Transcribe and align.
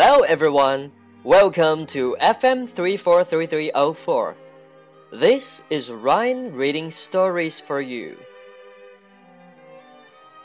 Hello, 0.00 0.22
everyone. 0.22 0.92
Welcome 1.24 1.84
to 1.86 2.16
FM 2.20 2.68
343304. 2.68 4.36
This 5.10 5.64
is 5.70 5.90
Ryan 5.90 6.54
reading 6.54 6.88
stories 6.88 7.60
for 7.60 7.80
you. 7.80 8.16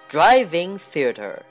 Drive-in 0.10 0.80
Theater. 0.80 1.44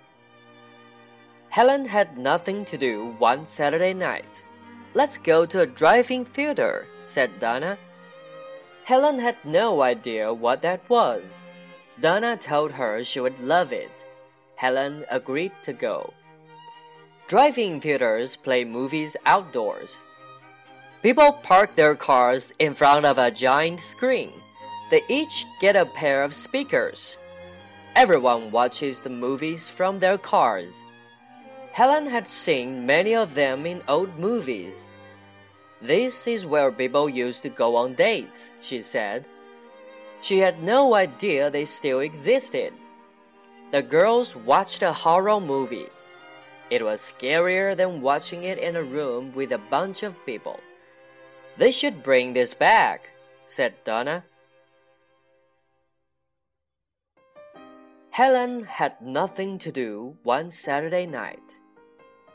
Helen 1.50 1.84
had 1.84 2.18
nothing 2.18 2.64
to 2.64 2.76
do 2.76 3.14
one 3.20 3.46
Saturday 3.46 3.94
night. 3.94 4.46
Let's 4.94 5.16
go 5.16 5.46
to 5.46 5.60
a 5.60 5.66
drive-in 5.66 6.24
theater, 6.24 6.88
said 7.04 7.38
Donna. 7.38 7.78
Helen 8.82 9.20
had 9.20 9.36
no 9.44 9.80
idea 9.80 10.34
what 10.34 10.60
that 10.62 10.82
was. 10.90 11.44
Donna 12.00 12.36
told 12.36 12.72
her 12.72 13.04
she 13.04 13.20
would 13.20 13.38
love 13.38 13.72
it. 13.72 14.08
Helen 14.56 15.04
agreed 15.08 15.52
to 15.62 15.72
go. 15.72 16.12
Drive-in 17.32 17.80
theaters 17.80 18.36
play 18.36 18.62
movies 18.62 19.16
outdoors. 19.24 20.04
People 21.02 21.32
park 21.32 21.74
their 21.74 21.94
cars 21.94 22.52
in 22.58 22.74
front 22.74 23.06
of 23.06 23.16
a 23.16 23.30
giant 23.30 23.80
screen. 23.80 24.32
They 24.90 25.00
each 25.08 25.46
get 25.58 25.74
a 25.74 25.86
pair 25.86 26.24
of 26.24 26.34
speakers. 26.34 27.16
Everyone 27.96 28.50
watches 28.50 29.00
the 29.00 29.08
movies 29.08 29.70
from 29.70 29.98
their 29.98 30.18
cars. 30.18 30.74
Helen 31.72 32.04
had 32.04 32.28
seen 32.28 32.84
many 32.84 33.14
of 33.14 33.34
them 33.34 33.64
in 33.64 33.80
old 33.88 34.14
movies. 34.18 34.92
This 35.80 36.26
is 36.26 36.44
where 36.44 36.70
people 36.70 37.08
used 37.08 37.42
to 37.44 37.48
go 37.48 37.76
on 37.76 37.94
dates, 37.94 38.52
she 38.60 38.82
said. 38.82 39.24
She 40.20 40.36
had 40.36 40.62
no 40.62 40.92
idea 40.92 41.48
they 41.48 41.64
still 41.64 42.00
existed. 42.00 42.74
The 43.70 43.80
girls 43.80 44.36
watched 44.36 44.82
a 44.82 44.92
horror 44.92 45.40
movie. 45.40 45.88
It 46.70 46.84
was 46.84 47.00
scarier 47.00 47.76
than 47.76 48.00
watching 48.00 48.44
it 48.44 48.58
in 48.58 48.76
a 48.76 48.82
room 48.82 49.32
with 49.34 49.52
a 49.52 49.58
bunch 49.58 50.02
of 50.02 50.16
people. 50.24 50.60
They 51.58 51.70
should 51.70 52.02
bring 52.02 52.32
this 52.32 52.54
back, 52.54 53.10
said 53.46 53.74
Donna. 53.84 54.24
Helen 58.10 58.64
had 58.64 59.00
nothing 59.00 59.58
to 59.58 59.72
do 59.72 60.16
one 60.22 60.50
Saturday 60.50 61.06
night. 61.06 61.60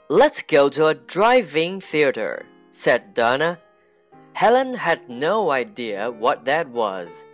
Let's 0.09 0.41
go 0.41 0.69
to 0.69 0.87
a 0.87 0.95
drive-in 0.95 1.81
theater, 1.81 2.45
said 2.71 3.13
Donna. 3.13 3.59
Helen 4.33 4.73
had 4.73 5.09
no 5.09 5.51
idea 5.51 6.09
what 6.09 6.45
that 6.45 6.69
was. 6.69 7.25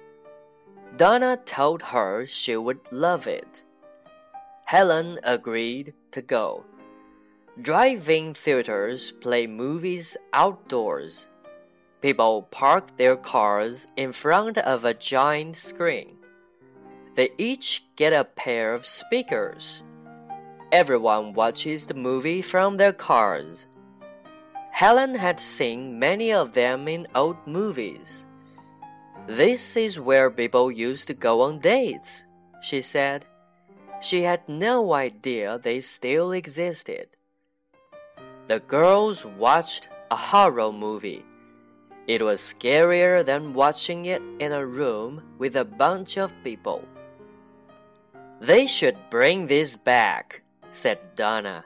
Donna 0.97 1.37
told 1.45 1.81
her 1.81 2.25
she 2.25 2.55
would 2.55 2.79
love 2.91 3.27
it. 3.27 3.63
Helen 4.65 5.19
agreed 5.23 5.93
to 6.11 6.21
go. 6.21 6.65
Drive-in 7.61 8.33
theaters 8.33 9.11
play 9.11 9.45
movies 9.45 10.17
outdoors. 10.33 11.27
People 12.01 12.47
park 12.49 12.97
their 12.97 13.15
cars 13.15 13.85
in 13.95 14.11
front 14.11 14.57
of 14.57 14.85
a 14.85 14.95
giant 14.95 15.55
screen. 15.55 16.17
They 17.13 17.29
each 17.37 17.85
get 17.95 18.11
a 18.11 18.23
pair 18.23 18.73
of 18.73 18.87
speakers. 18.87 19.83
Everyone 20.71 21.33
watches 21.33 21.85
the 21.85 21.93
movie 21.93 22.41
from 22.41 22.77
their 22.77 22.91
cars. 22.91 23.67
Helen 24.71 25.13
had 25.13 25.39
seen 25.39 25.99
many 25.99 26.33
of 26.33 26.53
them 26.53 26.87
in 26.87 27.07
old 27.13 27.37
movies. 27.45 28.25
This 29.27 29.77
is 29.77 29.99
where 29.99 30.31
people 30.31 30.71
used 30.71 31.05
to 31.05 31.13
go 31.13 31.41
on 31.41 31.59
dates, 31.59 32.25
she 32.63 32.81
said. 32.81 33.27
She 34.01 34.23
had 34.23 34.41
no 34.49 34.93
idea 34.93 35.59
they 35.59 35.79
still 35.81 36.31
existed. 36.31 37.09
The 38.53 38.59
girls 38.59 39.25
watched 39.25 39.87
a 40.11 40.15
horror 40.15 40.71
movie. 40.71 41.25
It 42.05 42.21
was 42.21 42.39
scarier 42.39 43.25
than 43.25 43.55
watching 43.55 44.05
it 44.05 44.21
in 44.37 44.51
a 44.51 44.63
room 44.63 45.23
with 45.39 45.55
a 45.55 45.65
bunch 45.65 46.19
of 46.19 46.37
people. 46.43 46.85
They 48.39 48.67
should 48.67 49.09
bring 49.09 49.47
this 49.47 49.75
back, 49.75 50.43
said 50.69 50.99
Donna. 51.15 51.65